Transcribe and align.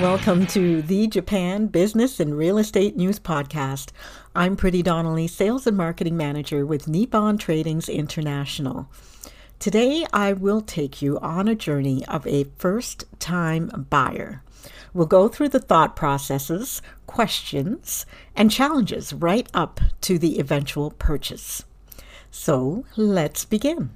Welcome 0.00 0.46
to 0.48 0.80
the 0.80 1.08
Japan 1.08 1.66
Business 1.66 2.20
and 2.20 2.38
Real 2.38 2.56
Estate 2.58 2.96
News 2.96 3.18
Podcast. 3.18 3.90
I'm 4.32 4.56
Pretty 4.56 4.80
Donnelly, 4.80 5.26
Sales 5.26 5.66
and 5.66 5.76
Marketing 5.76 6.16
Manager 6.16 6.64
with 6.64 6.86
Nippon 6.86 7.36
Tradings 7.36 7.92
International. 7.92 8.88
Today, 9.58 10.06
I 10.12 10.34
will 10.34 10.60
take 10.60 11.02
you 11.02 11.18
on 11.18 11.48
a 11.48 11.56
journey 11.56 12.06
of 12.06 12.24
a 12.28 12.44
first 12.58 13.06
time 13.18 13.86
buyer. 13.90 14.44
We'll 14.94 15.06
go 15.06 15.26
through 15.26 15.48
the 15.48 15.58
thought 15.58 15.96
processes, 15.96 16.80
questions, 17.08 18.06
and 18.36 18.52
challenges 18.52 19.12
right 19.12 19.48
up 19.52 19.80
to 20.02 20.16
the 20.16 20.38
eventual 20.38 20.92
purchase. 20.92 21.64
So, 22.30 22.84
let's 22.96 23.44
begin. 23.44 23.90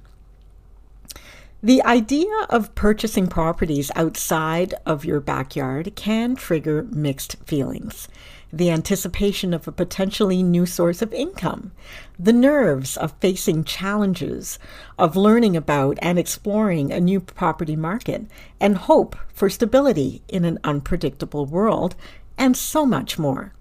The 1.65 1.81
idea 1.83 2.29
of 2.49 2.75
purchasing 2.75 3.27
properties 3.27 3.89
outside 3.95 4.73
of 4.85 5.05
your 5.05 5.21
backyard 5.21 5.93
can 5.95 6.35
trigger 6.35 6.83
mixed 6.91 7.37
feelings. 7.45 8.09
The 8.51 8.69
anticipation 8.69 9.53
of 9.53 9.65
a 9.65 9.71
potentially 9.71 10.43
new 10.43 10.65
source 10.65 11.01
of 11.01 11.13
income, 11.13 11.71
the 12.19 12.33
nerves 12.33 12.97
of 12.97 13.13
facing 13.21 13.63
challenges, 13.63 14.59
of 14.99 15.15
learning 15.15 15.55
about 15.55 15.97
and 16.01 16.19
exploring 16.19 16.91
a 16.91 16.99
new 16.99 17.21
property 17.21 17.77
market, 17.77 18.25
and 18.59 18.75
hope 18.75 19.15
for 19.33 19.49
stability 19.49 20.21
in 20.27 20.43
an 20.43 20.59
unpredictable 20.65 21.45
world, 21.45 21.95
and 22.37 22.57
so 22.57 22.85
much 22.85 23.17
more. 23.17 23.53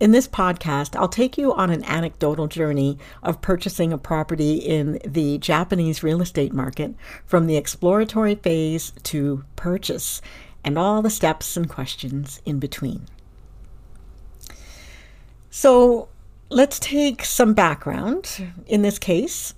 In 0.00 0.10
this 0.10 0.26
podcast, 0.26 0.96
I'll 0.96 1.08
take 1.08 1.38
you 1.38 1.54
on 1.54 1.70
an 1.70 1.84
anecdotal 1.84 2.48
journey 2.48 2.98
of 3.22 3.40
purchasing 3.40 3.92
a 3.92 3.98
property 3.98 4.54
in 4.54 4.98
the 5.06 5.38
Japanese 5.38 6.02
real 6.02 6.20
estate 6.20 6.52
market 6.52 6.94
from 7.24 7.46
the 7.46 7.56
exploratory 7.56 8.34
phase 8.34 8.92
to 9.04 9.44
purchase 9.54 10.20
and 10.64 10.76
all 10.76 11.00
the 11.00 11.10
steps 11.10 11.56
and 11.56 11.68
questions 11.68 12.42
in 12.44 12.58
between. 12.58 13.06
So, 15.48 16.08
let's 16.48 16.80
take 16.80 17.24
some 17.24 17.54
background. 17.54 18.52
In 18.66 18.82
this 18.82 18.98
case, 18.98 19.54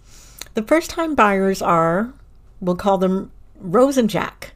the 0.53 0.63
first 0.63 0.91
time 0.91 1.15
buyers 1.15 1.63
are, 1.63 2.13
we'll 2.61 2.77
call 2.77 2.99
them 2.99 3.33
Rose 3.59 3.97
and 3.97 4.11
Jack 4.11 4.53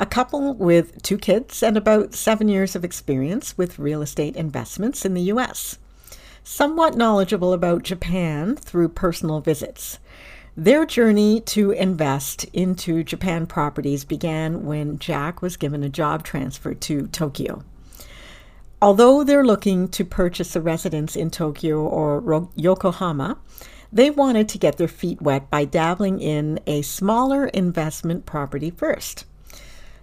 a 0.00 0.06
couple 0.06 0.54
with 0.54 1.02
two 1.02 1.18
kids 1.18 1.62
and 1.62 1.76
about 1.76 2.14
seven 2.14 2.48
years 2.48 2.74
of 2.74 2.84
experience 2.84 3.56
with 3.58 3.78
real 3.78 4.00
estate 4.00 4.34
investments 4.34 5.04
in 5.04 5.12
the 5.12 5.20
U.S. 5.24 5.76
Somewhat 6.42 6.96
knowledgeable 6.96 7.52
about 7.52 7.82
Japan 7.82 8.56
through 8.56 8.88
personal 8.88 9.42
visits. 9.42 9.98
Their 10.56 10.86
journey 10.86 11.40
to 11.42 11.72
invest 11.72 12.44
into 12.54 13.04
Japan 13.04 13.46
properties 13.46 14.06
began 14.06 14.64
when 14.64 14.98
Jack 14.98 15.42
was 15.42 15.58
given 15.58 15.82
a 15.84 15.90
job 15.90 16.24
transfer 16.24 16.72
to 16.72 17.06
Tokyo. 17.08 17.62
Although 18.80 19.22
they're 19.22 19.44
looking 19.44 19.86
to 19.88 20.04
purchase 20.06 20.56
a 20.56 20.62
residence 20.62 21.14
in 21.14 21.28
Tokyo 21.28 21.78
or 21.78 22.48
Yokohama, 22.56 23.36
they 23.92 24.10
wanted 24.10 24.48
to 24.48 24.58
get 24.58 24.78
their 24.78 24.88
feet 24.88 25.20
wet 25.20 25.50
by 25.50 25.66
dabbling 25.66 26.20
in 26.20 26.58
a 26.66 26.80
smaller 26.80 27.48
investment 27.48 28.24
property 28.24 28.70
first. 28.70 29.26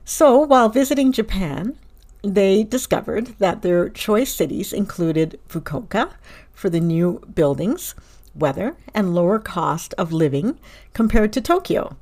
So, 0.09 0.39
while 0.39 0.69
visiting 0.69 1.11
Japan, 1.11 1.77
they 2.21 2.63
discovered 2.63 3.35
that 3.39 3.61
their 3.61 3.89
choice 3.89 4.33
cities 4.33 4.71
included 4.71 5.37
Fukuoka 5.49 6.13
for 6.53 6.69
the 6.69 6.79
new 6.79 7.19
buildings, 7.35 7.93
weather, 8.33 8.77
and 8.93 9.13
lower 9.13 9.37
cost 9.37 9.93
of 9.97 10.13
living 10.13 10.57
compared 10.93 11.33
to 11.33 11.41
Tokyo, 11.41 11.97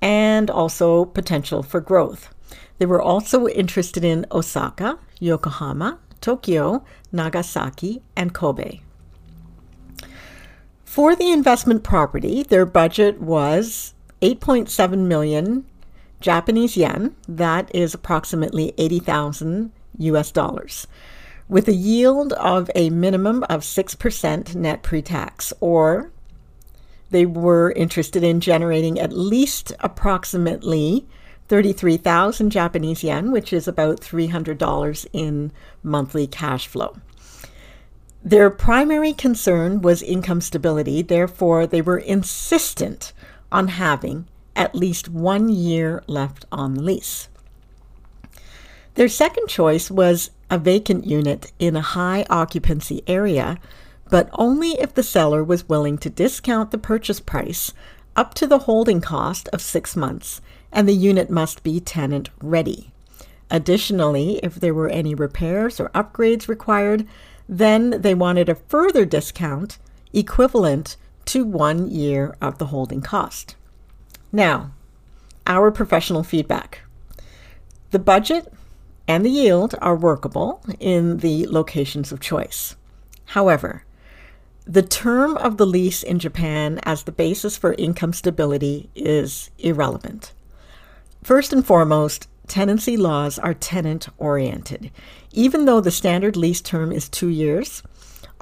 and 0.00 0.48
also 0.48 1.04
potential 1.04 1.62
for 1.62 1.78
growth. 1.78 2.34
They 2.78 2.86
were 2.86 3.02
also 3.02 3.46
interested 3.48 4.02
in 4.02 4.24
Osaka, 4.32 4.98
Yokohama, 5.20 5.98
Tokyo, 6.22 6.86
Nagasaki, 7.12 8.00
and 8.16 8.32
Kobe. 8.32 8.80
For 10.86 11.14
the 11.14 11.30
investment 11.30 11.84
property, 11.84 12.44
their 12.44 12.64
budget 12.64 13.20
was 13.20 13.92
8.7 14.22 15.06
million 15.06 15.66
Japanese 16.22 16.76
yen, 16.76 17.14
that 17.28 17.70
is 17.74 17.94
approximately 17.94 18.72
80,000 18.78 19.72
US 19.98 20.30
dollars, 20.30 20.86
with 21.48 21.68
a 21.68 21.74
yield 21.74 22.32
of 22.34 22.70
a 22.74 22.90
minimum 22.90 23.44
of 23.44 23.60
6% 23.60 24.54
net 24.54 24.82
pre 24.82 25.02
tax, 25.02 25.52
or 25.60 26.10
they 27.10 27.26
were 27.26 27.72
interested 27.72 28.24
in 28.24 28.40
generating 28.40 28.98
at 28.98 29.12
least 29.12 29.72
approximately 29.80 31.06
33,000 31.48 32.50
Japanese 32.50 33.04
yen, 33.04 33.30
which 33.30 33.52
is 33.52 33.68
about 33.68 34.00
$300 34.00 35.06
in 35.12 35.52
monthly 35.82 36.26
cash 36.26 36.66
flow. 36.66 36.96
Their 38.24 38.48
primary 38.48 39.12
concern 39.12 39.82
was 39.82 40.00
income 40.00 40.40
stability, 40.40 41.02
therefore, 41.02 41.66
they 41.66 41.82
were 41.82 41.98
insistent 41.98 43.12
on 43.50 43.68
having 43.68 44.26
at 44.54 44.74
least 44.74 45.08
one 45.08 45.48
year 45.48 46.02
left 46.06 46.44
on 46.52 46.74
the 46.74 46.82
lease. 46.82 47.28
Their 48.94 49.08
second 49.08 49.48
choice 49.48 49.90
was 49.90 50.30
a 50.50 50.58
vacant 50.58 51.06
unit 51.06 51.50
in 51.58 51.76
a 51.76 51.80
high 51.80 52.26
occupancy 52.28 53.02
area, 53.06 53.58
but 54.10 54.28
only 54.34 54.72
if 54.72 54.94
the 54.94 55.02
seller 55.02 55.42
was 55.42 55.68
willing 55.68 55.96
to 55.98 56.10
discount 56.10 56.70
the 56.70 56.78
purchase 56.78 57.20
price 57.20 57.72
up 58.14 58.34
to 58.34 58.46
the 58.46 58.60
holding 58.60 59.00
cost 59.00 59.48
of 59.48 59.62
six 59.62 59.96
months, 59.96 60.42
and 60.70 60.86
the 60.86 60.94
unit 60.94 61.30
must 61.30 61.62
be 61.62 61.80
tenant 61.80 62.28
ready. 62.42 62.92
Additionally, 63.50 64.38
if 64.42 64.56
there 64.56 64.74
were 64.74 64.88
any 64.88 65.14
repairs 65.14 65.80
or 65.80 65.88
upgrades 65.90 66.48
required, 66.48 67.06
then 67.48 68.02
they 68.02 68.14
wanted 68.14 68.48
a 68.48 68.54
further 68.54 69.04
discount 69.04 69.78
equivalent 70.12 70.96
to 71.24 71.44
one 71.44 71.90
year 71.90 72.36
of 72.40 72.58
the 72.58 72.66
holding 72.66 73.00
cost. 73.00 73.56
Now, 74.32 74.72
our 75.46 75.70
professional 75.70 76.22
feedback. 76.22 76.80
The 77.90 77.98
budget 77.98 78.50
and 79.06 79.24
the 79.24 79.30
yield 79.30 79.74
are 79.82 79.94
workable 79.94 80.62
in 80.80 81.18
the 81.18 81.46
locations 81.48 82.12
of 82.12 82.20
choice. 82.20 82.74
However, 83.26 83.84
the 84.64 84.82
term 84.82 85.36
of 85.36 85.58
the 85.58 85.66
lease 85.66 86.02
in 86.02 86.18
Japan 86.18 86.80
as 86.84 87.02
the 87.02 87.12
basis 87.12 87.58
for 87.58 87.74
income 87.74 88.14
stability 88.14 88.88
is 88.94 89.50
irrelevant. 89.58 90.32
First 91.22 91.52
and 91.52 91.66
foremost, 91.66 92.28
tenancy 92.46 92.96
laws 92.96 93.38
are 93.38 93.54
tenant 93.54 94.08
oriented. 94.18 94.90
Even 95.32 95.66
though 95.66 95.80
the 95.80 95.90
standard 95.90 96.36
lease 96.36 96.60
term 96.60 96.90
is 96.92 97.08
two 97.08 97.28
years, 97.28 97.82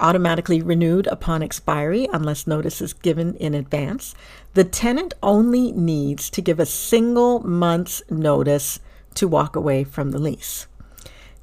automatically 0.01 0.61
renewed 0.61 1.07
upon 1.07 1.41
expiry 1.41 2.07
unless 2.11 2.47
notice 2.47 2.81
is 2.81 2.93
given 2.93 3.35
in 3.35 3.53
advance. 3.53 4.13
The 4.53 4.63
tenant 4.63 5.13
only 5.23 5.71
needs 5.71 6.29
to 6.31 6.41
give 6.41 6.59
a 6.59 6.65
single 6.65 7.39
month's 7.39 8.01
notice 8.09 8.79
to 9.15 9.27
walk 9.27 9.55
away 9.55 9.83
from 9.83 10.11
the 10.11 10.19
lease. 10.19 10.67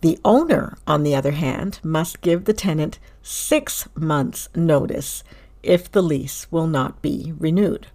The 0.00 0.18
owner, 0.24 0.76
on 0.86 1.02
the 1.02 1.14
other 1.14 1.32
hand, 1.32 1.80
must 1.82 2.20
give 2.20 2.44
the 2.44 2.52
tenant 2.52 2.98
six 3.22 3.88
months' 3.94 4.48
notice 4.54 5.24
if 5.62 5.90
the 5.90 6.02
lease 6.02 6.46
will 6.50 6.66
not 6.66 7.02
be 7.02 7.32
renewed. 7.38 7.88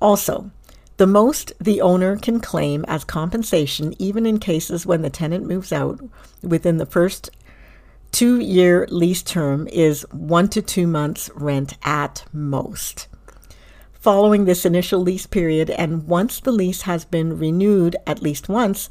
Also, 0.00 0.50
the 0.98 1.06
most 1.06 1.52
the 1.60 1.80
owner 1.80 2.16
can 2.16 2.40
claim 2.40 2.84
as 2.88 3.04
compensation, 3.04 3.94
even 3.98 4.26
in 4.26 4.38
cases 4.38 4.84
when 4.84 5.02
the 5.02 5.10
tenant 5.10 5.46
moves 5.46 5.72
out 5.72 6.00
within 6.42 6.76
the 6.76 6.86
first 6.86 7.30
two 8.12 8.40
year 8.40 8.86
lease 8.90 9.22
term 9.22 9.68
is 9.68 10.06
one 10.10 10.48
to 10.48 10.62
two 10.62 10.86
months 10.86 11.30
rent 11.34 11.76
at 11.82 12.24
most. 12.32 13.08
Following 13.92 14.44
this 14.44 14.64
initial 14.64 15.00
lease 15.00 15.26
period, 15.26 15.70
and 15.70 16.06
once 16.06 16.40
the 16.40 16.52
lease 16.52 16.82
has 16.82 17.04
been 17.04 17.38
renewed 17.38 17.96
at 18.06 18.22
least 18.22 18.48
once, 18.48 18.88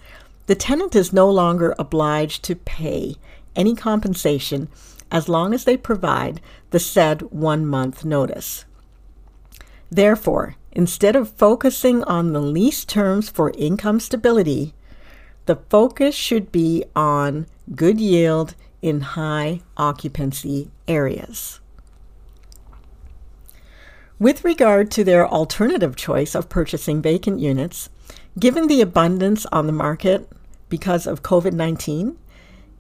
the 0.48 0.56
tenant 0.56 0.96
is 0.96 1.12
no 1.12 1.30
longer 1.30 1.76
obliged 1.80 2.44
to 2.44 2.56
pay 2.56 3.16
any 3.56 3.76
compensation 3.76 4.70
as 5.12 5.30
long 5.30 5.54
as 5.54 5.64
they 5.64 5.78
provide 5.78 6.42
the 6.72 6.80
said 6.80 7.22
one 7.32 7.66
month 7.66 8.04
notice. 8.04 8.66
Therefore, 9.90 10.56
instead 10.72 11.16
of 11.16 11.32
focusing 11.32 12.04
on 12.04 12.34
the 12.34 12.42
lease 12.42 12.84
terms 12.84 13.30
for 13.30 13.52
income 13.58 14.00
stability, 14.00 14.74
the 15.46 15.56
focus 15.70 16.14
should 16.14 16.52
be 16.52 16.84
on 16.96 17.48
good 17.74 18.00
yield 18.00 18.54
in 18.82 19.02
high 19.02 19.62
occupancy 19.76 20.70
areas. 20.88 21.60
With 24.20 24.44
regard 24.44 24.90
to 24.92 25.04
their 25.04 25.28
alternative 25.28 25.96
choice 25.96 26.34
of 26.34 26.50
purchasing 26.50 27.02
vacant 27.02 27.40
units, 27.40 27.90
given 28.40 28.68
the 28.68 28.82
abundance 28.82 29.46
on 29.48 29.68
the 29.68 29.74
market 29.74 30.28
because 30.70 31.06
of 31.06 31.22
COVID 31.22 31.54
19, 31.54 32.18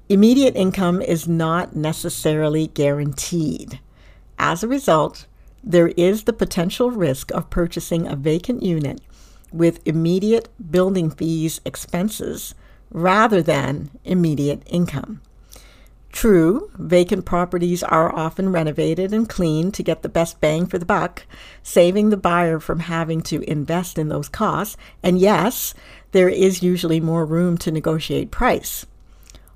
immediate 0.10 0.56
income 0.56 1.02
is 1.02 1.28
not 1.28 1.76
necessarily 1.76 2.68
guaranteed. 2.68 3.80
As 4.40 4.64
a 4.64 4.68
result, 4.68 5.28
there 5.64 5.90
is 5.90 6.24
the 6.24 6.34
potential 6.34 6.92
risk 6.92 7.32
of 7.32 7.50
purchasing 7.50 8.08
a 8.08 8.16
vacant 8.16 8.64
unit 8.64 9.02
with 9.52 9.86
immediate 9.86 10.50
building 10.72 11.10
fees 11.10 11.62
expenses 11.66 12.56
rather 12.90 13.42
than 13.42 13.92
immediate 14.04 14.64
income. 14.68 15.22
True, 16.12 16.72
vacant 16.78 17.26
properties 17.26 17.84
are 17.84 18.16
often 18.16 18.52
renovated 18.52 19.14
and 19.14 19.30
cleaned 19.30 19.74
to 19.76 19.84
get 19.84 20.02
the 20.02 20.10
best 20.10 20.40
bang 20.40 20.66
for 20.66 20.78
the 20.78 20.86
buck, 20.86 21.26
saving 21.62 22.10
the 22.10 22.18
buyer 22.18 22.60
from 22.60 22.80
having 22.80 23.22
to 23.24 23.48
invest 23.50 23.98
in 24.00 24.10
those 24.10 24.30
costs. 24.30 24.78
And 25.04 25.20
yes, 25.20 25.74
there 26.14 26.30
is 26.30 26.64
usually 26.64 27.00
more 27.00 27.26
room 27.26 27.58
to 27.60 27.72
negotiate 27.72 28.32
price. 28.32 28.86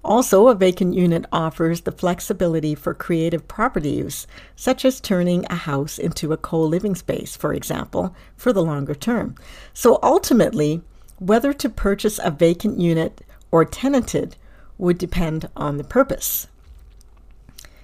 Also, 0.03 0.47
a 0.47 0.55
vacant 0.55 0.95
unit 0.95 1.25
offers 1.31 1.81
the 1.81 1.91
flexibility 1.91 2.73
for 2.73 2.93
creative 2.93 3.47
property 3.47 3.91
use, 3.91 4.25
such 4.55 4.83
as 4.83 4.99
turning 4.99 5.45
a 5.45 5.55
house 5.55 5.99
into 5.99 6.33
a 6.33 6.37
co 6.37 6.59
living 6.59 6.95
space, 6.95 7.35
for 7.35 7.53
example, 7.53 8.15
for 8.35 8.51
the 8.51 8.63
longer 8.63 8.95
term. 8.95 9.35
So 9.73 9.99
ultimately, 10.01 10.81
whether 11.19 11.53
to 11.53 11.69
purchase 11.69 12.19
a 12.23 12.31
vacant 12.31 12.79
unit 12.79 13.21
or 13.51 13.63
tenanted 13.63 14.35
would 14.81 14.97
depend 14.97 15.47
on 15.55 15.77
the 15.77 15.83
purpose. 15.83 16.47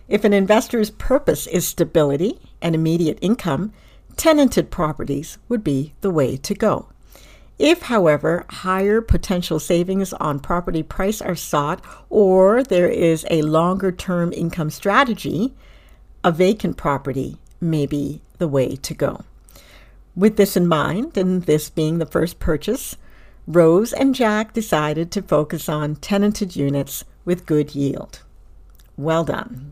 If 0.09 0.23
an 0.23 0.33
investor's 0.33 0.89
purpose 0.89 1.45
is 1.45 1.67
stability 1.67 2.39
and 2.59 2.73
immediate 2.73 3.19
income, 3.21 3.71
tenanted 4.15 4.71
properties 4.71 5.37
would 5.47 5.63
be 5.63 5.93
the 6.01 6.09
way 6.09 6.37
to 6.37 6.55
go. 6.55 6.89
If, 7.59 7.83
however, 7.83 8.45
higher 8.49 9.01
potential 9.01 9.59
savings 9.59 10.11
on 10.13 10.39
property 10.39 10.81
price 10.81 11.21
are 11.21 11.35
sought 11.35 11.83
or 12.09 12.63
there 12.63 12.89
is 12.89 13.25
a 13.29 13.43
longer 13.43 13.91
term 13.91 14.33
income 14.33 14.71
strategy, 14.71 15.53
a 16.23 16.31
vacant 16.31 16.77
property 16.77 17.37
may 17.61 17.85
be 17.85 18.21
the 18.39 18.47
way 18.47 18.75
to 18.75 18.93
go. 18.95 19.23
With 20.15 20.35
this 20.37 20.57
in 20.57 20.67
mind, 20.67 21.15
and 21.15 21.43
this 21.43 21.69
being 21.69 21.99
the 21.99 22.07
first 22.07 22.39
purchase, 22.39 22.97
Rose 23.47 23.93
and 23.93 24.13
Jack 24.13 24.51
decided 24.51 25.09
to 25.11 25.21
focus 25.21 25.69
on 25.69 25.95
tenanted 25.95 26.57
units 26.57 27.05
with 27.23 27.45
good 27.45 27.73
yield. 27.73 28.23
Well 28.97 29.23
done. 29.23 29.71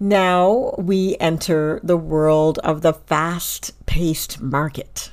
Now 0.00 0.74
we 0.76 1.16
enter 1.20 1.78
the 1.84 1.96
world 1.96 2.58
of 2.58 2.82
the 2.82 2.92
fast 2.92 3.72
paced 3.86 4.40
market. 4.40 5.12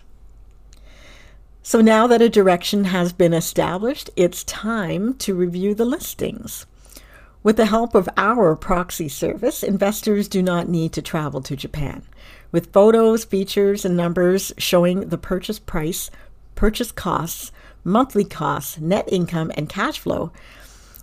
So 1.61 1.79
now 1.79 2.07
that 2.07 2.23
a 2.23 2.29
direction 2.29 2.85
has 2.85 3.13
been 3.13 3.33
established, 3.33 4.09
it's 4.15 4.43
time 4.43 5.13
to 5.19 5.35
review 5.35 5.75
the 5.75 5.85
listings. 5.85 6.65
With 7.43 7.57
the 7.57 7.67
help 7.67 7.93
of 7.93 8.09
our 8.17 8.55
proxy 8.55 9.09
service, 9.09 9.61
investors 9.61 10.27
do 10.27 10.41
not 10.41 10.67
need 10.67 10.91
to 10.93 11.01
travel 11.01 11.41
to 11.41 11.55
Japan. 11.55 12.01
With 12.51 12.73
photos, 12.73 13.23
features, 13.23 13.85
and 13.85 13.95
numbers 13.95 14.51
showing 14.57 15.09
the 15.09 15.17
purchase 15.17 15.59
price, 15.59 16.09
purchase 16.61 16.91
costs, 16.91 17.51
monthly 17.83 18.23
costs, 18.23 18.79
net 18.79 19.11
income, 19.11 19.51
and 19.57 19.67
cash 19.67 19.97
flow, 19.97 20.31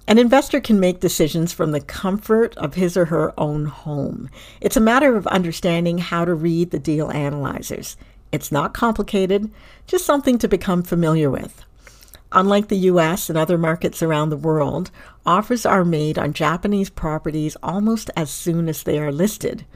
an 0.07 0.17
investor 0.17 0.61
can 0.61 0.79
make 0.79 1.01
decisions 1.01 1.53
from 1.53 1.73
the 1.73 1.81
comfort 1.81 2.57
of 2.57 2.75
his 2.75 2.97
or 2.97 3.07
her 3.07 3.35
own 3.37 3.65
home. 3.65 4.31
It's 4.61 4.77
a 4.77 4.81
matter 4.81 5.17
of 5.17 5.27
understanding 5.27 5.99
how 5.99 6.25
to 6.25 6.33
read 6.33 6.71
the 6.71 6.79
deal 6.79 7.11
analyzers. 7.11 7.97
It's 8.31 8.53
not 8.53 8.73
complicated, 8.73 9.51
just 9.89 10.07
something 10.07 10.39
to 10.39 10.47
become 10.47 10.85
familiar 10.85 11.29
with. 11.29 11.65
Unlike 12.31 12.69
the 12.69 12.87
US 12.93 13.29
and 13.29 13.37
other 13.37 13.59
markets 13.59 14.01
around 14.01 14.31
the 14.31 14.37
world, 14.37 14.93
offers 15.27 15.67
are 15.67 15.85
made 15.85 16.21
on 16.21 16.35
Japanese 16.35 16.89
properties 16.89 17.57
almost 17.65 18.13
as 18.17 18.31
soon 18.31 18.69
as 18.69 18.85
they 18.85 19.01
are 19.01 19.11
listed. 19.11 19.67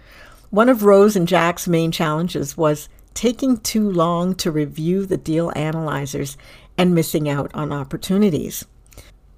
One 0.50 0.68
of 0.68 0.84
Rose 0.84 1.16
and 1.16 1.26
Jack's 1.26 1.66
main 1.66 1.90
challenges 1.90 2.56
was 2.56 2.88
taking 3.14 3.58
too 3.58 3.90
long 3.90 4.34
to 4.36 4.50
review 4.50 5.06
the 5.06 5.16
deal 5.16 5.52
analyzers 5.56 6.36
and 6.76 6.94
missing 6.94 7.28
out 7.28 7.50
on 7.54 7.72
opportunities. 7.72 8.64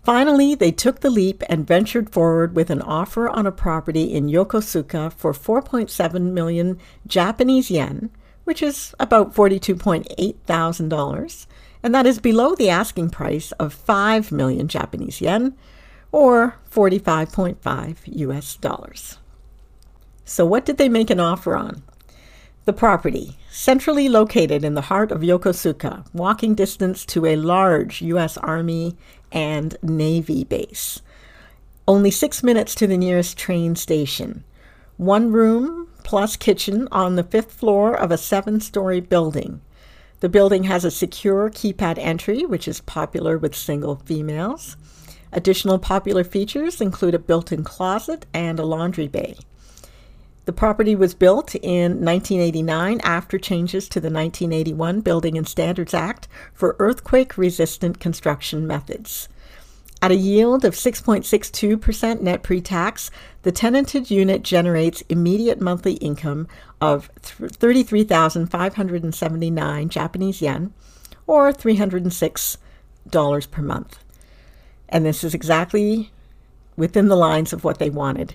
Finally, 0.05 0.55
they 0.55 0.71
took 0.71 1.01
the 1.01 1.11
leap 1.11 1.43
and 1.49 1.67
ventured 1.67 2.11
forward 2.11 2.55
with 2.55 2.71
an 2.71 2.83
offer 2.83 3.29
on 3.29 3.47
a 3.47 3.53
property 3.53 4.13
in 4.13 4.27
Yokosuka 4.27 5.13
for 5.13 5.33
4.7 5.33 6.33
million 6.33 6.79
Japanese 7.07 7.71
yen 7.71 8.11
which 8.45 8.63
is 8.63 8.95
about 9.01 9.35
$42.8 9.35 10.37
thousand, 10.47 10.93
and 11.83 11.95
that 11.95 12.07
is 12.07 12.19
below 12.19 12.55
the 12.55 12.71
asking 12.71 13.11
price 13.11 13.53
of 13.53 13.73
5 13.73 14.31
million 14.31 14.69
Japanese 14.69 15.21
yen 15.21 15.55
or 16.13 16.57
45.5 16.71 17.97
US 18.05 18.57
dollars. 18.57 19.19
So 20.25 20.47
what 20.47 20.65
did 20.65 20.79
they 20.79 20.89
make 20.89 21.11
an 21.11 21.21
offer 21.21 21.57
on? 21.57 21.83
The 22.67 22.73
property, 22.73 23.37
centrally 23.51 24.09
located 24.09 24.65
in 24.65 24.73
the 24.73 24.89
heart 24.89 25.13
of 25.13 25.21
Yokosuka, 25.21 26.07
walking 26.15 26.55
distance 26.55 27.05
to 27.07 27.27
a 27.27 27.37
large 27.37 28.01
US 28.01 28.39
Army 28.39 28.97
and 29.31 29.77
Navy 29.83 30.45
base. 30.45 31.03
Only 31.87 32.11
six 32.11 32.43
minutes 32.43 32.75
to 32.77 32.87
the 32.87 32.97
nearest 32.97 33.37
train 33.37 33.77
station. 33.77 34.45
One 34.97 35.31
room, 35.31 35.89
plus 36.05 36.37
kitchen 36.37 36.89
on 36.91 37.17
the 37.17 37.23
fifth 37.23 37.53
floor 37.53 37.95
of 37.95 38.11
a 38.11 38.17
seven 38.17 38.61
story 38.61 39.01
building. 39.01 39.61
The 40.21 40.31
building 40.31 40.65
has 40.65 40.87
a 40.87 40.91
secure 40.91 41.51
keypad 41.51 41.99
entry, 41.99 42.47
which 42.47 42.67
is 42.67 42.81
popular 42.81 43.37
with 43.37 43.55
single 43.55 43.97
females. 44.07 44.79
Additional 45.35 45.79
popular 45.79 46.25
features 46.25 46.81
include 46.81 47.15
a 47.15 47.19
built 47.19 47.53
in 47.53 47.63
closet 47.63 48.25
and 48.33 48.59
a 48.59 48.65
laundry 48.65 49.09
bay. 49.09 49.37
The 50.45 50.53
property 50.53 50.95
was 50.95 51.15
built 51.15 51.55
in 51.55 52.05
1989 52.05 53.01
after 53.03 53.39
changes 53.39 53.89
to 53.89 53.99
the 54.01 54.11
1981 54.11 55.01
Building 55.01 55.39
and 55.39 55.49
Standards 55.49 55.95
Act 55.95 56.29
for 56.53 56.77
earthquake 56.79 57.39
resistant 57.39 57.99
construction 57.99 58.67
methods. 58.67 59.31
At 60.03 60.11
a 60.11 60.17
yield 60.17 60.67
of 60.67 60.75
6.62% 60.75 62.21
net 62.21 62.43
pre 62.43 62.61
tax, 62.61 63.11
the 63.43 63.53
tenanted 63.53 64.11
unit 64.11 64.43
generates 64.43 65.03
immediate 65.09 65.63
monthly 65.63 65.95
income 65.95 66.47
of 66.79 67.07
33,579 67.17 69.89
Japanese 69.89 70.43
yen 70.43 70.75
or 71.27 71.55
$306 71.55 72.59
per 73.51 73.63
month. 73.63 74.05
And 74.91 75.07
this 75.07 75.25
is 75.25 75.33
exactly 75.33 76.11
within 76.77 77.09
the 77.09 77.17
lines 77.17 77.55
of 77.55 77.65
what 77.65 77.79
they 77.79 77.89
wanted. 77.89 78.35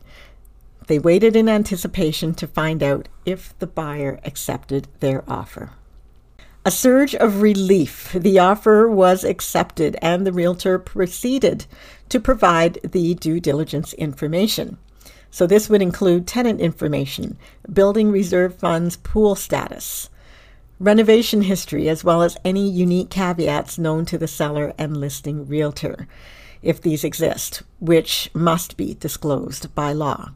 They 0.90 0.98
waited 0.98 1.36
in 1.36 1.48
anticipation 1.48 2.34
to 2.34 2.48
find 2.48 2.82
out 2.82 3.10
if 3.24 3.54
the 3.60 3.68
buyer 3.68 4.20
accepted 4.26 4.88
their 5.02 5.24
offer. 5.28 5.70
A 6.66 6.72
surge 6.72 7.14
of 7.14 7.44
relief. 7.44 8.12
The 8.14 8.40
offer 8.40 8.90
was 8.90 9.24
accepted, 9.24 9.98
and 10.02 10.26
the 10.26 10.34
realtor 10.34 10.80
proceeded 10.80 11.68
to 12.10 12.20
provide 12.20 12.80
the 12.82 13.14
due 13.14 13.40
diligence 13.40 13.94
information. 13.94 14.80
So, 15.30 15.46
this 15.46 15.70
would 15.70 15.84
include 15.84 16.26
tenant 16.26 16.60
information, 16.60 17.38
building 17.72 18.10
reserve 18.10 18.56
funds, 18.56 18.98
pool 18.98 19.36
status, 19.36 20.10
renovation 20.80 21.44
history, 21.44 21.88
as 21.88 22.04
well 22.04 22.24
as 22.24 22.36
any 22.44 22.68
unique 22.68 23.12
caveats 23.12 23.78
known 23.78 24.06
to 24.06 24.18
the 24.18 24.28
seller 24.28 24.74
and 24.76 24.98
listing 24.98 25.46
realtor, 25.48 26.08
if 26.64 26.82
these 26.82 27.04
exist, 27.04 27.62
which 27.80 28.32
must 28.34 28.76
be 28.76 28.96
disclosed 28.96 29.76
by 29.76 29.94
law. 29.94 30.32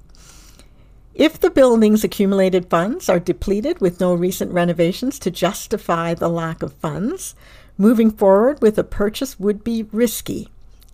If 1.15 1.39
the 1.39 1.51
building's 1.51 2.03
accumulated 2.03 2.70
funds 2.70 3.08
are 3.08 3.20
depleted 3.20 3.79
with 3.79 4.00
no 4.00 4.15
recent 4.15 4.51
renovations 4.51 5.20
to 5.20 5.29
justify 5.29 6.15
the 6.15 6.29
lack 6.29 6.63
of 6.63 6.74
funds, 6.74 7.36
moving 7.77 8.10
forward 8.10 8.62
with 8.62 8.79
a 8.79 8.84
purchase 8.84 9.39
would 9.39 9.63
be 9.63 9.84
risky. 9.91 10.50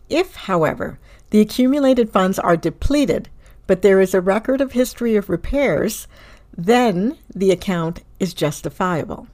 If, 0.09 0.35
however, 0.35 0.99
the 1.29 1.39
accumulated 1.39 2.09
funds 2.09 2.38
are 2.38 2.57
depleted, 2.57 3.29
but 3.65 3.81
there 3.81 4.01
is 4.01 4.13
a 4.13 4.19
record 4.19 4.59
of 4.59 4.73
history 4.73 5.15
of 5.15 5.29
repairs, 5.29 6.07
then 6.57 7.17
the 7.33 7.51
account 7.51 8.01
is 8.19 8.33
justifiable. 8.33 9.27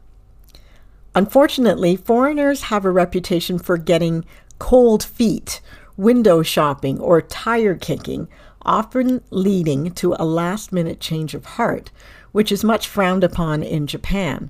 Unfortunately, 1.16 1.96
foreigners 1.96 2.64
have 2.64 2.86
a 2.86 2.92
reputation 2.92 3.58
for 3.58 3.78
getting 3.78 4.24
cold 4.60 5.04
feet, 5.04 5.62
window 5.98 6.44
shopping, 6.44 7.00
or 7.00 7.22
tire 7.22 7.76
kicking 7.76 8.28
often 8.66 9.22
leading 9.30 9.92
to 9.92 10.16
a 10.18 10.26
last 10.26 10.72
minute 10.72 11.00
change 11.00 11.34
of 11.34 11.46
heart, 11.46 11.92
which 12.32 12.52
is 12.52 12.64
much 12.64 12.88
frowned 12.88 13.24
upon 13.24 13.64
in 13.64 13.88
Japan. 13.88 14.50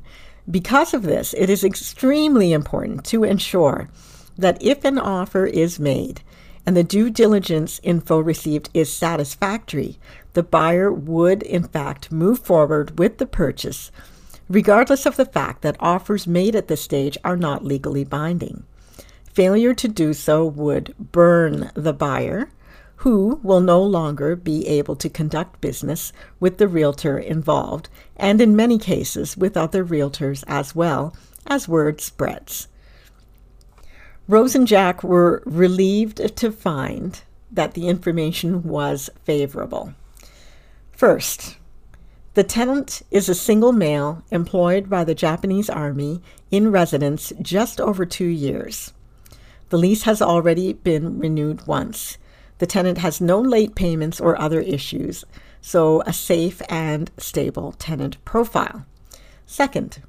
Because 0.50 0.94
of 0.94 1.04
this, 1.04 1.34
it 1.38 1.50
is 1.50 1.64
extremely 1.64 2.54
important 2.54 3.04
to 3.06 3.24
ensure 3.24 3.90
that 4.38 4.62
if 4.62 4.84
an 4.86 4.98
offer 4.98 5.46
is 5.46 5.80
made 5.80 6.22
and 6.66 6.76
the 6.76 6.84
due 6.84 7.10
diligence 7.10 7.80
info 7.84 8.20
received 8.20 8.70
is 8.74 8.92
satisfactory, 8.92 9.98
the 10.34 10.44
buyer 10.44 10.92
would 10.92 11.44
in 11.44 11.64
fact 11.64 12.12
move 12.12 12.40
forward 12.40 13.00
with 13.00 13.18
the 13.18 13.26
purchase, 13.26 13.92
regardless 14.50 15.06
of 15.06 15.16
the 15.16 15.26
fact 15.26 15.62
that 15.62 15.78
offers 15.80 16.28
made 16.28 16.56
at 16.56 16.68
this 16.68 16.82
stage 16.82 17.18
are 17.24 17.38
not 17.38 17.64
legally 17.64 18.04
binding. 18.04 18.64
Failure 19.32 19.74
to 19.74 19.88
do 19.88 20.14
so 20.14 20.46
would 20.46 20.96
burn 20.98 21.72
the 21.74 21.94
buyer, 21.94 22.50
who 22.98 23.40
will 23.44 23.62
no 23.62 23.82
longer 23.82 24.36
be 24.36 24.68
able 24.68 24.96
to 24.96 25.10
conduct 25.10 25.62
business 25.62 26.14
with 26.40 26.58
the 26.58 26.68
realtor 26.68 27.18
involved, 27.18 27.90
and 28.16 28.40
in 28.40 28.56
many 28.56 28.78
cases 28.78 29.36
with 29.36 29.58
other 29.58 29.86
realtors 29.86 30.44
as 30.48 30.76
well, 30.76 31.16
as 31.46 31.68
word 31.68 32.02
spreads. 32.02 32.68
Rose 34.28 34.56
and 34.56 34.66
Jack 34.66 35.04
were 35.04 35.44
relieved 35.46 36.36
to 36.38 36.52
find 36.52 37.22
that 37.52 37.74
the 37.74 37.88
information 37.88 38.64
was 38.64 39.10
favorable. 39.24 39.94
First, 40.92 41.58
the 42.34 42.44
tenant 42.44 43.02
is 43.12 43.30
a 43.30 43.36
single 43.36 43.72
male 43.72 44.24
employed 44.32 44.90
by 44.90 45.04
the 45.04 45.16
Japanese 45.16 45.70
Army 45.70 46.22
in 46.52 46.72
residence 46.72 47.32
just 47.42 47.80
over 47.80 48.06
two 48.06 48.26
years. 48.26 48.94
The 49.70 49.78
lease 49.78 50.04
has 50.04 50.22
already 50.22 50.74
been 50.74 51.20
renewed 51.20 51.66
once. 51.68 52.18
The 52.58 52.66
tenant 52.66 53.00
has 53.00 53.20
no 53.20 53.40
late 53.40 53.76
payments 53.76 54.22
or 54.22 54.40
other 54.40 54.62
issues, 54.62 55.26
so 55.62 56.02
a 56.02 56.14
safe 56.14 56.62
and 56.70 57.12
stable 57.18 57.74
tenant 57.74 58.24
profile. 58.24 58.86
Second, 59.46 60.02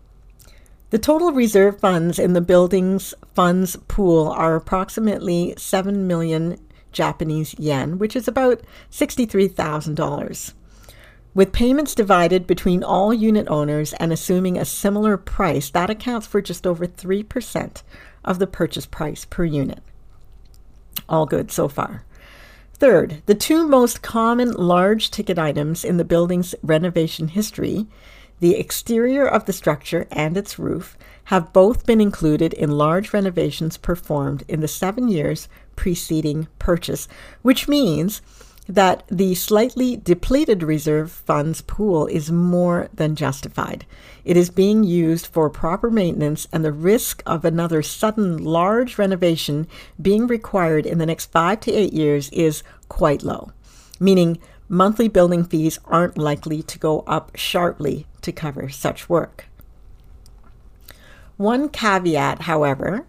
the 0.90 0.98
total 0.98 1.32
reserve 1.32 1.80
funds 1.80 2.18
in 2.18 2.32
the 2.32 2.40
building's 2.40 3.12
funds 3.34 3.76
pool 3.88 4.28
are 4.28 4.54
approximately 4.54 5.54
7 5.56 6.06
million 6.06 6.58
Japanese 6.92 7.54
yen, 7.58 7.98
which 7.98 8.14
is 8.14 8.28
about 8.28 8.62
$63,000. 8.92 10.52
With 11.34 11.52
payments 11.52 11.94
divided 11.94 12.46
between 12.46 12.82
all 12.82 13.12
unit 13.12 13.46
owners 13.48 13.92
and 13.94 14.12
assuming 14.12 14.56
a 14.56 14.64
similar 14.64 15.18
price, 15.18 15.68
that 15.70 15.90
accounts 15.90 16.26
for 16.26 16.40
just 16.40 16.66
over 16.66 16.86
3% 16.86 17.82
of 18.24 18.38
the 18.38 18.46
purchase 18.46 18.86
price 18.86 19.26
per 19.26 19.44
unit. 19.44 19.80
All 21.08 21.26
good 21.26 21.50
so 21.50 21.68
far. 21.68 22.04
Third, 22.78 23.22
the 23.24 23.34
two 23.34 23.66
most 23.66 24.02
common 24.02 24.52
large 24.52 25.10
ticket 25.10 25.38
items 25.38 25.82
in 25.82 25.96
the 25.96 26.04
building's 26.04 26.54
renovation 26.62 27.28
history, 27.28 27.86
the 28.40 28.54
exterior 28.56 29.26
of 29.26 29.46
the 29.46 29.54
structure 29.54 30.06
and 30.10 30.36
its 30.36 30.58
roof, 30.58 30.94
have 31.24 31.54
both 31.54 31.86
been 31.86 32.02
included 32.02 32.52
in 32.52 32.76
large 32.76 33.14
renovations 33.14 33.78
performed 33.78 34.44
in 34.46 34.60
the 34.60 34.68
seven 34.68 35.08
years 35.08 35.48
preceding 35.74 36.48
purchase, 36.58 37.08
which 37.40 37.66
means 37.66 38.20
that 38.68 39.04
the 39.08 39.34
slightly 39.34 39.96
depleted 39.96 40.62
reserve 40.62 41.10
funds 41.10 41.60
pool 41.62 42.06
is 42.06 42.32
more 42.32 42.88
than 42.92 43.14
justified. 43.14 43.86
It 44.24 44.36
is 44.36 44.50
being 44.50 44.82
used 44.82 45.26
for 45.26 45.48
proper 45.48 45.90
maintenance, 45.90 46.48
and 46.52 46.64
the 46.64 46.72
risk 46.72 47.22
of 47.26 47.44
another 47.44 47.82
sudden 47.82 48.42
large 48.42 48.98
renovation 48.98 49.68
being 50.00 50.26
required 50.26 50.84
in 50.84 50.98
the 50.98 51.06
next 51.06 51.30
five 51.30 51.60
to 51.60 51.72
eight 51.72 51.92
years 51.92 52.28
is 52.30 52.64
quite 52.88 53.22
low, 53.22 53.52
meaning 54.00 54.38
monthly 54.68 55.08
building 55.08 55.44
fees 55.44 55.78
aren't 55.84 56.18
likely 56.18 56.62
to 56.64 56.78
go 56.78 57.00
up 57.06 57.30
sharply 57.36 58.06
to 58.22 58.32
cover 58.32 58.68
such 58.68 59.08
work. 59.08 59.46
One 61.36 61.68
caveat, 61.68 62.42
however, 62.42 63.06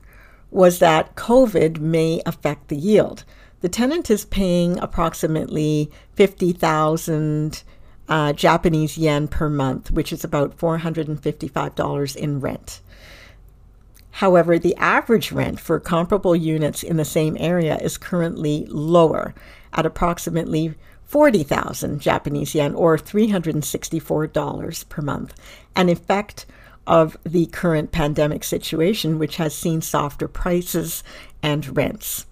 was 0.52 0.80
that 0.80 1.16
COVID 1.16 1.80
may 1.80 2.22
affect 2.26 2.68
the 2.68 2.76
yield. 2.76 3.24
The 3.62 3.70
tenant 3.70 4.12
is 4.12 4.26
paying 4.26 4.78
approximately 4.80 5.90
50,000 6.14 7.64
uh, 8.08 8.34
Japanese 8.34 8.98
yen 8.98 9.28
per 9.28 9.50
month, 9.50 9.92
which 9.92 10.14
is 10.14 10.24
about 10.24 10.58
$455 10.58 12.16
in 12.16 12.40
rent. 12.40 12.82
However, 14.12 14.58
the 14.58 14.76
average 14.78 15.32
rent 15.32 15.60
for 15.60 15.80
comparable 15.80 16.36
units 16.36 16.84
in 16.84 16.98
the 16.98 17.06
same 17.06 17.38
area 17.40 17.78
is 17.78 17.98
currently 17.98 18.66
lower 18.68 19.36
at 19.74 19.86
approximately 19.86 20.74
40,000 21.06 22.00
Japanese 22.00 22.56
yen 22.56 22.74
or 22.76 22.98
$364 22.98 24.90
per 24.90 25.02
month, 25.02 25.34
an 25.76 25.90
effect 25.90 26.46
of 26.86 27.18
the 27.24 27.46
current 27.48 27.92
pandemic 27.92 28.44
situation, 28.44 29.20
which 29.20 29.38
has 29.38 29.56
seen 29.56 29.82
softer 29.82 30.28
prices 30.28 31.04
and 31.44 31.76
rents. 31.76 32.26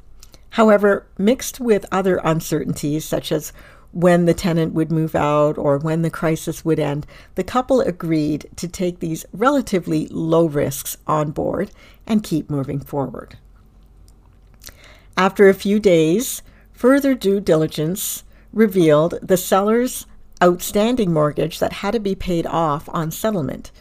However, 0.55 1.05
mixed 1.17 1.59
with 1.59 1.85
other 1.91 2.21
uncertainties, 2.23 3.03
such 3.03 3.33
as 3.33 3.51
when 3.91 4.23
the 4.23 4.33
tenant 4.33 4.73
would 4.73 4.89
move 4.89 5.13
out 5.13 5.57
or 5.57 5.77
when 5.77 6.01
the 6.01 6.09
crisis 6.09 6.63
would 6.63 6.79
end, 6.79 7.05
the 7.35 7.43
couple 7.43 7.81
agreed 7.81 8.49
to 8.55 8.69
take 8.69 9.01
these 9.01 9.25
relatively 9.33 10.07
low 10.07 10.45
risks 10.45 10.95
on 11.05 11.31
board 11.31 11.71
and 12.07 12.23
keep 12.23 12.49
moving 12.49 12.79
forward. 12.79 13.37
After 15.17 15.49
a 15.49 15.53
few 15.53 15.77
days, 15.77 16.41
further 16.71 17.15
due 17.15 17.41
diligence 17.41 18.23
revealed 18.53 19.19
the 19.21 19.35
seller's 19.35 20.05
outstanding 20.41 21.11
mortgage 21.11 21.59
that 21.59 21.73
had 21.73 21.91
to 21.91 21.99
be 21.99 22.15
paid 22.15 22.47
off 22.47 22.87
on 22.93 23.11
settlement. 23.11 23.73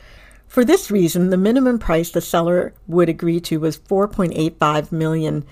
For 0.49 0.64
this 0.64 0.90
reason, 0.90 1.31
the 1.31 1.37
minimum 1.37 1.78
price 1.78 2.11
the 2.11 2.21
seller 2.21 2.75
would 2.88 3.09
agree 3.09 3.38
to 3.43 3.61
was 3.61 3.78
4.85 3.78 4.90
million 4.90 5.45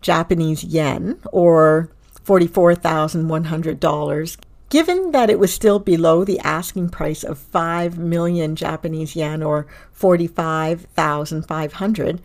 Japanese 0.00 0.64
yen, 0.64 1.18
or 1.32 1.90
$44,100, 2.24 4.36
given 4.70 5.10
that 5.12 5.30
it 5.30 5.38
was 5.38 5.52
still 5.52 5.78
below 5.78 6.24
the 6.24 6.40
asking 6.40 6.88
price 6.90 7.22
of 7.24 7.38
5 7.38 7.98
million 7.98 8.56
Japanese 8.56 9.16
yen, 9.16 9.42
or 9.42 9.66
45,500, 9.92 12.20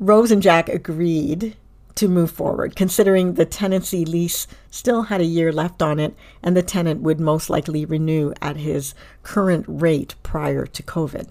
Rose 0.00 0.30
and 0.30 0.42
Jack 0.42 0.68
agreed 0.68 1.56
to 1.94 2.08
move 2.08 2.30
forward, 2.30 2.74
considering 2.74 3.34
the 3.34 3.44
tenancy 3.44 4.04
lease 4.04 4.46
still 4.70 5.02
had 5.02 5.20
a 5.20 5.24
year 5.24 5.52
left 5.52 5.82
on 5.82 6.00
it 6.00 6.14
and 6.42 6.56
the 6.56 6.62
tenant 6.62 7.02
would 7.02 7.20
most 7.20 7.48
likely 7.48 7.84
renew 7.84 8.32
at 8.42 8.56
his 8.56 8.94
current 9.22 9.64
rate 9.68 10.14
prior 10.22 10.66
to 10.66 10.82
COVID. 10.82 11.28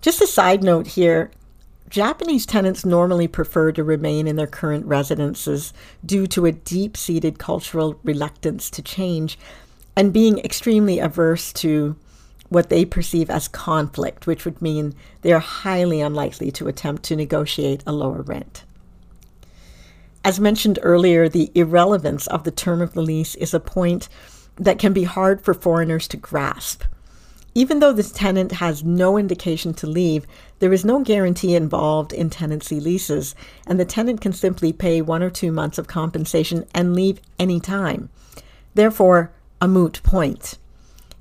Just 0.00 0.22
a 0.22 0.26
side 0.26 0.62
note 0.62 0.86
here 0.86 1.30
Japanese 1.88 2.44
tenants 2.44 2.84
normally 2.84 3.26
prefer 3.26 3.72
to 3.72 3.82
remain 3.82 4.26
in 4.26 4.36
their 4.36 4.46
current 4.46 4.84
residences 4.84 5.72
due 6.04 6.26
to 6.26 6.44
a 6.44 6.52
deep 6.52 6.96
seated 6.96 7.38
cultural 7.38 7.98
reluctance 8.04 8.68
to 8.70 8.82
change 8.82 9.38
and 9.96 10.12
being 10.12 10.38
extremely 10.38 10.98
averse 10.98 11.52
to 11.52 11.96
what 12.50 12.70
they 12.70 12.84
perceive 12.84 13.30
as 13.30 13.48
conflict, 13.48 14.26
which 14.26 14.44
would 14.44 14.60
mean 14.60 14.94
they 15.22 15.32
are 15.32 15.38
highly 15.38 16.00
unlikely 16.00 16.50
to 16.50 16.68
attempt 16.68 17.02
to 17.04 17.16
negotiate 17.16 17.82
a 17.86 17.92
lower 17.92 18.22
rent. 18.22 18.64
As 20.24 20.40
mentioned 20.40 20.78
earlier, 20.82 21.28
the 21.28 21.50
irrelevance 21.54 22.26
of 22.26 22.44
the 22.44 22.50
term 22.50 22.82
of 22.82 22.92
the 22.92 23.02
lease 23.02 23.34
is 23.36 23.54
a 23.54 23.60
point 23.60 24.08
that 24.56 24.78
can 24.78 24.92
be 24.92 25.04
hard 25.04 25.40
for 25.40 25.54
foreigners 25.54 26.08
to 26.08 26.16
grasp. 26.16 26.82
Even 27.58 27.80
though 27.80 27.92
this 27.92 28.12
tenant 28.12 28.52
has 28.52 28.84
no 28.84 29.18
indication 29.18 29.74
to 29.74 29.88
leave, 29.88 30.28
there 30.60 30.72
is 30.72 30.84
no 30.84 31.00
guarantee 31.00 31.56
involved 31.56 32.12
in 32.12 32.30
tenancy 32.30 32.78
leases, 32.78 33.34
and 33.66 33.80
the 33.80 33.84
tenant 33.84 34.20
can 34.20 34.32
simply 34.32 34.72
pay 34.72 35.02
one 35.02 35.24
or 35.24 35.28
two 35.28 35.50
months 35.50 35.76
of 35.76 35.88
compensation 35.88 36.64
and 36.72 36.94
leave 36.94 37.20
any 37.36 37.58
time. 37.58 38.10
Therefore, 38.74 39.32
a 39.60 39.66
moot 39.66 40.00
point. 40.04 40.56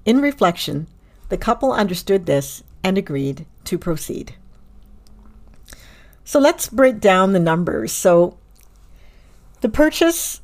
In 0.05 0.21
reflection, 0.21 0.85
the 1.29 1.39
couple 1.39 1.73
understood 1.73 2.27
this 2.27 2.61
and 2.83 2.99
agreed 2.99 3.47
to 3.63 3.79
proceed. 3.79 4.35
So 6.23 6.39
let's 6.39 6.69
break 6.69 6.99
down 6.99 7.33
the 7.33 7.39
numbers. 7.39 7.91
So 7.91 8.37
the 9.61 9.69
purchase 9.69 10.41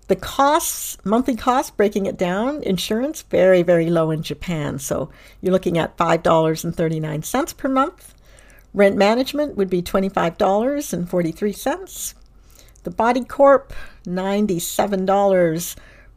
The 0.06 0.14
costs, 0.14 0.96
monthly 1.02 1.34
costs, 1.34 1.72
breaking 1.72 2.06
it 2.06 2.16
down, 2.16 2.62
insurance, 2.62 3.22
very, 3.22 3.64
very 3.64 3.90
low 3.90 4.12
in 4.12 4.22
Japan. 4.22 4.78
So 4.78 5.10
you're 5.40 5.50
looking 5.50 5.76
at 5.76 5.96
$5.39 5.96 7.56
per 7.56 7.68
month. 7.68 8.14
Rent 8.78 8.96
management 8.96 9.56
would 9.56 9.68
be 9.68 9.82
$25.43. 9.82 12.14
The 12.84 12.90
Body 12.92 13.24
Corp, 13.24 13.72
$97. 14.06 15.76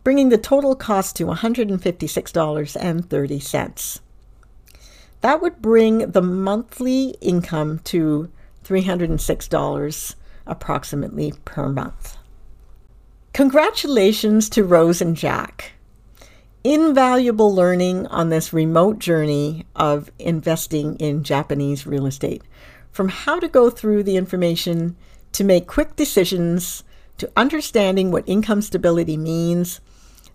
bringing 0.04 0.28
the 0.28 0.38
total 0.38 0.76
cost 0.76 1.16
to 1.16 1.26
$156.30. 1.26 4.00
That 5.22 5.42
would 5.42 5.60
bring 5.60 6.12
the 6.12 6.22
monthly 6.22 7.16
income 7.20 7.80
to 7.80 8.30
$306 8.64 10.14
approximately 10.46 11.32
per 11.44 11.68
month. 11.68 12.16
Congratulations 13.32 14.48
to 14.50 14.62
Rose 14.62 15.00
and 15.00 15.16
Jack 15.16 15.73
invaluable 16.64 17.54
learning 17.54 18.06
on 18.06 18.30
this 18.30 18.54
remote 18.54 18.98
journey 18.98 19.66
of 19.76 20.10
investing 20.18 20.96
in 20.96 21.22
Japanese 21.22 21.86
real 21.86 22.06
estate. 22.06 22.42
From 22.90 23.10
how 23.10 23.38
to 23.38 23.48
go 23.48 23.68
through 23.68 24.02
the 24.02 24.16
information 24.16 24.96
to 25.32 25.44
make 25.44 25.66
quick 25.66 25.94
decisions, 25.94 26.82
to 27.18 27.30
understanding 27.36 28.10
what 28.10 28.26
income 28.26 28.62
stability 28.62 29.18
means, 29.18 29.82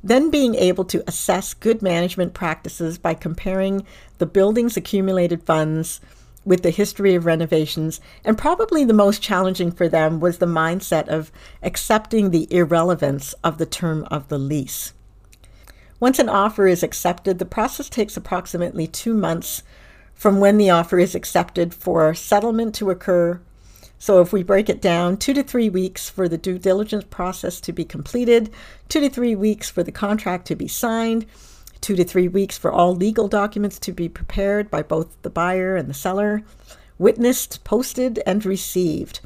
then 0.03 0.29
being 0.29 0.53
able 0.53 0.85
to 0.85 1.03
assess 1.07 1.55
good 1.55 1.81
management 1.81 2.35
practices 2.35 2.99
by 2.99 3.15
comparing 3.15 3.83
the 4.19 4.27
building's 4.27 4.77
accumulated 4.77 5.43
funds 5.43 5.99
with 6.45 6.61
the 6.61 6.69
history 6.69 7.15
of 7.15 7.25
renovations. 7.25 7.99
And 8.23 8.37
probably 8.37 8.85
the 8.85 8.93
most 8.93 9.21
challenging 9.21 9.71
for 9.71 9.89
them 9.89 10.19
was 10.19 10.37
the 10.37 10.45
mindset 10.45 11.07
of 11.07 11.31
accepting 11.63 12.29
the 12.29 12.47
irrelevance 12.53 13.33
of 13.43 13.57
the 13.57 13.65
term 13.65 14.05
of 14.11 14.27
the 14.27 14.37
lease. 14.37 14.93
Once 15.99 16.17
an 16.17 16.29
offer 16.29 16.65
is 16.65 16.81
accepted, 16.81 17.39
the 17.39 17.45
process 17.45 17.89
takes 17.89 18.15
approximately 18.15 18.87
two 18.87 19.13
months 19.13 19.63
from 20.13 20.39
when 20.39 20.57
the 20.57 20.69
offer 20.69 20.97
is 20.99 21.13
accepted 21.13 21.73
for 21.73 22.13
settlement 22.13 22.73
to 22.75 22.89
occur. 22.89 23.39
So, 23.97 24.21
if 24.21 24.31
we 24.31 24.43
break 24.43 24.69
it 24.69 24.81
down, 24.81 25.17
two 25.17 25.33
to 25.33 25.43
three 25.43 25.69
weeks 25.69 26.09
for 26.09 26.29
the 26.29 26.37
due 26.37 26.57
diligence 26.57 27.03
process 27.09 27.59
to 27.61 27.73
be 27.73 27.83
completed, 27.83 28.49
two 28.87 29.01
to 29.01 29.09
three 29.09 29.35
weeks 29.35 29.69
for 29.69 29.83
the 29.83 29.91
contract 29.91 30.47
to 30.47 30.55
be 30.55 30.69
signed, 30.69 31.25
two 31.81 31.97
to 31.97 32.05
three 32.05 32.29
weeks 32.29 32.57
for 32.57 32.71
all 32.71 32.95
legal 32.95 33.27
documents 33.27 33.77
to 33.79 33.91
be 33.91 34.07
prepared 34.07 34.71
by 34.71 34.81
both 34.81 35.21
the 35.21 35.29
buyer 35.29 35.75
and 35.75 35.89
the 35.89 35.93
seller, 35.93 36.43
witnessed, 36.97 37.61
posted, 37.65 38.21
and 38.25 38.45
received. 38.45 39.19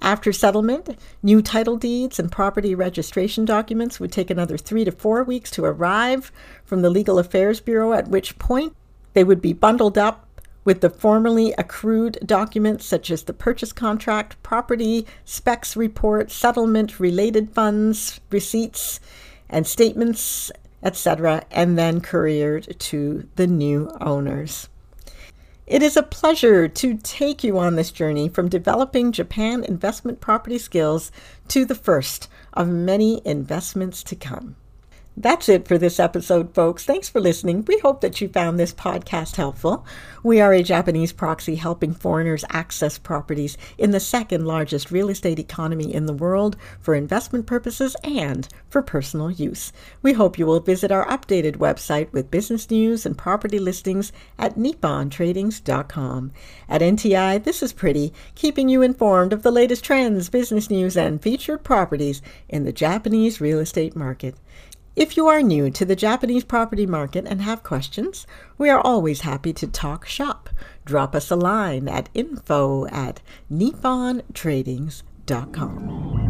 After 0.00 0.32
settlement, 0.32 0.98
new 1.22 1.42
title 1.42 1.76
deeds 1.76 2.18
and 2.18 2.30
property 2.30 2.74
registration 2.74 3.44
documents 3.44 3.98
would 3.98 4.12
take 4.12 4.30
another 4.30 4.56
three 4.56 4.84
to 4.84 4.92
four 4.92 5.24
weeks 5.24 5.50
to 5.52 5.64
arrive 5.64 6.30
from 6.64 6.82
the 6.82 6.90
Legal 6.90 7.18
Affairs 7.18 7.60
Bureau, 7.60 7.92
at 7.92 8.08
which 8.08 8.38
point 8.38 8.74
they 9.12 9.24
would 9.24 9.42
be 9.42 9.52
bundled 9.52 9.98
up 9.98 10.26
with 10.64 10.80
the 10.82 10.90
formerly 10.90 11.52
accrued 11.56 12.18
documents 12.24 12.84
such 12.84 13.10
as 13.10 13.24
the 13.24 13.32
purchase 13.32 13.72
contract, 13.72 14.40
property, 14.42 15.06
specs 15.24 15.76
report, 15.76 16.30
settlement, 16.30 17.00
related 17.00 17.50
funds, 17.50 18.20
receipts, 18.30 19.00
and 19.48 19.66
statements, 19.66 20.52
etc., 20.82 21.42
and 21.50 21.78
then 21.78 22.00
couriered 22.00 22.78
to 22.78 23.26
the 23.36 23.46
new 23.46 23.90
owners. 24.00 24.68
It 25.68 25.82
is 25.82 25.98
a 25.98 26.02
pleasure 26.02 26.66
to 26.66 26.96
take 26.96 27.44
you 27.44 27.58
on 27.58 27.76
this 27.76 27.90
journey 27.90 28.30
from 28.30 28.48
developing 28.48 29.12
Japan 29.12 29.62
investment 29.62 30.18
property 30.18 30.56
skills 30.56 31.12
to 31.48 31.66
the 31.66 31.74
first 31.74 32.26
of 32.54 32.68
many 32.68 33.20
investments 33.26 34.02
to 34.04 34.16
come. 34.16 34.56
That's 35.20 35.48
it 35.48 35.66
for 35.66 35.78
this 35.78 35.98
episode, 35.98 36.54
folks. 36.54 36.84
Thanks 36.84 37.08
for 37.08 37.18
listening. 37.18 37.64
We 37.64 37.80
hope 37.80 38.02
that 38.02 38.20
you 38.20 38.28
found 38.28 38.56
this 38.56 38.72
podcast 38.72 39.34
helpful. 39.34 39.84
We 40.22 40.40
are 40.40 40.52
a 40.52 40.62
Japanese 40.62 41.12
proxy 41.12 41.56
helping 41.56 41.92
foreigners 41.92 42.44
access 42.50 42.98
properties 42.98 43.58
in 43.78 43.90
the 43.90 43.98
second 43.98 44.46
largest 44.46 44.92
real 44.92 45.08
estate 45.08 45.40
economy 45.40 45.92
in 45.92 46.06
the 46.06 46.12
world 46.12 46.56
for 46.78 46.94
investment 46.94 47.46
purposes 47.46 47.96
and 48.04 48.46
for 48.70 48.80
personal 48.80 49.28
use. 49.28 49.72
We 50.02 50.12
hope 50.12 50.38
you 50.38 50.46
will 50.46 50.60
visit 50.60 50.92
our 50.92 51.06
updated 51.08 51.56
website 51.56 52.12
with 52.12 52.30
business 52.30 52.70
news 52.70 53.04
and 53.04 53.18
property 53.18 53.58
listings 53.58 54.12
at 54.38 54.54
nippontradings.com. 54.54 56.32
At 56.68 56.80
NTI, 56.80 57.42
this 57.42 57.60
is 57.60 57.72
Pretty, 57.72 58.12
keeping 58.36 58.68
you 58.68 58.82
informed 58.82 59.32
of 59.32 59.42
the 59.42 59.50
latest 59.50 59.82
trends, 59.82 60.28
business 60.28 60.70
news, 60.70 60.96
and 60.96 61.20
featured 61.20 61.64
properties 61.64 62.22
in 62.48 62.64
the 62.64 62.72
Japanese 62.72 63.40
real 63.40 63.58
estate 63.58 63.96
market. 63.96 64.36
If 64.98 65.16
you 65.16 65.26
are 65.28 65.42
new 65.42 65.70
to 65.70 65.84
the 65.84 65.94
Japanese 65.94 66.42
property 66.42 66.84
market 66.84 67.24
and 67.24 67.40
have 67.40 67.62
questions, 67.62 68.26
we 68.58 68.68
are 68.68 68.80
always 68.80 69.20
happy 69.20 69.52
to 69.52 69.68
talk 69.68 70.06
shop. 70.06 70.50
Drop 70.84 71.14
us 71.14 71.30
a 71.30 71.36
line 71.36 71.86
at 71.86 72.08
info 72.14 72.84
at 72.88 73.20
nippontradings.com. 73.48 76.27